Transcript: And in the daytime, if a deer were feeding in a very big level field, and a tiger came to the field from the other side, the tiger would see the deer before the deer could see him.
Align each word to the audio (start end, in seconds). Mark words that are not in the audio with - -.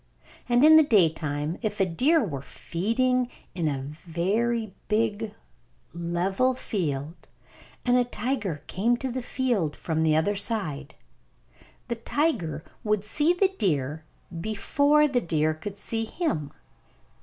And 0.49 0.65
in 0.65 0.77
the 0.77 0.81
daytime, 0.83 1.59
if 1.61 1.79
a 1.79 1.85
deer 1.85 2.23
were 2.25 2.41
feeding 2.41 3.29
in 3.53 3.67
a 3.67 3.83
very 3.83 4.73
big 4.87 5.31
level 5.93 6.55
field, 6.55 7.27
and 7.85 7.95
a 7.97 8.03
tiger 8.03 8.63
came 8.65 8.97
to 8.97 9.11
the 9.11 9.21
field 9.21 9.75
from 9.75 10.01
the 10.01 10.15
other 10.15 10.33
side, 10.33 10.95
the 11.87 11.97
tiger 11.97 12.63
would 12.83 13.03
see 13.03 13.31
the 13.31 13.49
deer 13.59 14.03
before 14.49 15.07
the 15.07 15.21
deer 15.21 15.53
could 15.53 15.77
see 15.77 16.05
him. 16.05 16.51